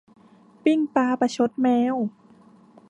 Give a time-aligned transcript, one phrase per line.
[0.63, 1.95] ปิ้งปลาประชดแมว